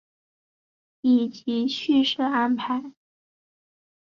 [1.01, 2.91] 以及叙事安排